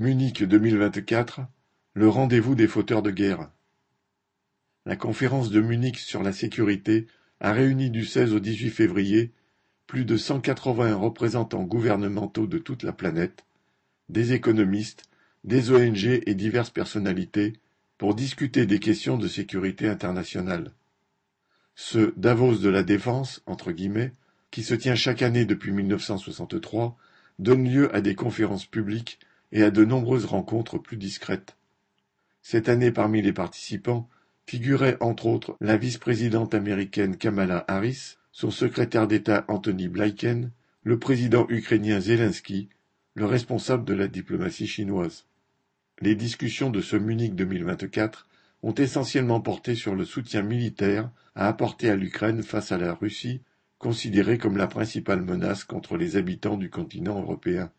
[0.00, 1.40] Munich 2024,
[1.94, 3.50] le rendez-vous des fauteurs de guerre.
[4.86, 7.08] La conférence de Munich sur la sécurité
[7.40, 9.32] a réuni du 16 au 18 février
[9.88, 13.44] plus de 180 représentants gouvernementaux de toute la planète,
[14.08, 15.02] des économistes,
[15.42, 17.54] des ONG et diverses personnalités
[17.96, 20.70] pour discuter des questions de sécurité internationale.
[21.74, 24.12] Ce Davos de la défense, entre guillemets,
[24.52, 26.96] qui se tient chaque année depuis 1963,
[27.40, 29.18] donne lieu à des conférences publiques
[29.52, 31.56] et à de nombreuses rencontres plus discrètes.
[32.42, 34.08] Cette année parmi les participants
[34.46, 40.50] figurait entre autres la vice-présidente américaine Kamala Harris, son secrétaire d'État Anthony Blinken,
[40.82, 42.68] le président ukrainien Zelensky,
[43.14, 45.26] le responsable de la diplomatie chinoise.
[46.00, 48.28] Les discussions de ce Munich 2024
[48.62, 53.42] ont essentiellement porté sur le soutien militaire à apporter à l'Ukraine face à la Russie,
[53.78, 57.70] considérée comme la principale menace contre les habitants du continent européen.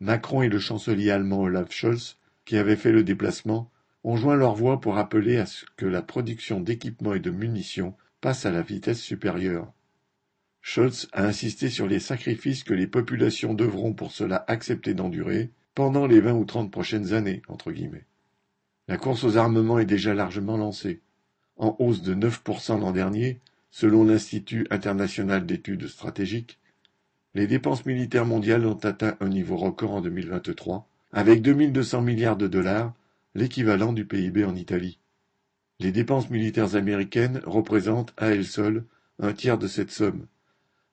[0.00, 3.70] Macron et le chancelier allemand Olaf Scholz, qui avaient fait le déplacement,
[4.04, 7.94] ont joint leur voix pour appeler à ce que la production d'équipements et de munitions
[8.20, 9.72] passe à la vitesse supérieure.
[10.60, 16.06] Scholz a insisté sur les sacrifices que les populations devront pour cela accepter d'endurer pendant
[16.06, 17.42] les vingt ou trente prochaines années.
[18.88, 21.00] La course aux armements est déjà largement lancée.
[21.56, 26.58] En hausse de 9% l'an dernier, selon l'Institut international d'études stratégiques,
[27.36, 32.46] les dépenses militaires mondiales ont atteint un niveau record en 2023, avec 2200 milliards de
[32.46, 32.94] dollars,
[33.34, 34.98] l'équivalent du PIB en Italie.
[35.78, 38.86] Les dépenses militaires américaines représentent à elles seules
[39.18, 40.24] un tiers de cette somme,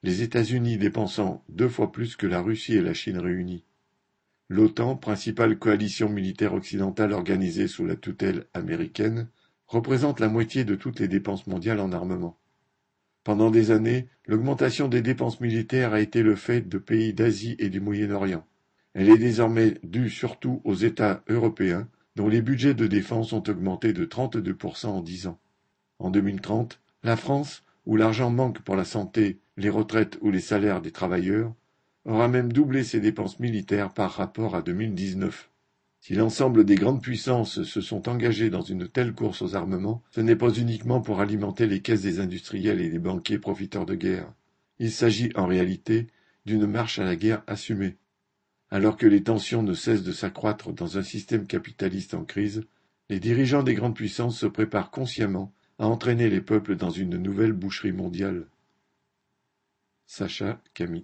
[0.04, 3.64] les États-Unis dépensant deux fois plus que la Russie et la Chine réunies.
[4.50, 9.30] L'OTAN, principale coalition militaire occidentale organisée sous la tutelle américaine,
[9.66, 12.38] représente la moitié de toutes les dépenses mondiales en armement.
[13.24, 17.70] Pendant des années, l'augmentation des dépenses militaires a été le fait de pays d'Asie et
[17.70, 18.46] du Moyen-Orient.
[18.94, 23.94] Elle est désormais due surtout aux États européens, dont les budgets de défense ont augmenté
[23.94, 25.40] de 32% en dix ans.
[26.00, 30.82] En 2030, la France, où l'argent manque pour la santé, les retraites ou les salaires
[30.82, 31.54] des travailleurs,
[32.06, 35.50] aura même doublé ses dépenses militaires par rapport à 2019.
[36.04, 40.20] Si l'ensemble des grandes puissances se sont engagées dans une telle course aux armements, ce
[40.20, 44.30] n'est pas uniquement pour alimenter les caisses des industriels et des banquiers profiteurs de guerre.
[44.80, 46.08] Il s'agit en réalité
[46.46, 47.96] d'une marche à la guerre assumée.
[48.70, 52.66] Alors que les tensions ne cessent de s'accroître dans un système capitaliste en crise,
[53.10, 57.54] les dirigeants des grandes puissances se préparent consciemment à entraîner les peuples dans une nouvelle
[57.54, 58.48] boucherie mondiale.
[60.06, 61.02] Sacha Camille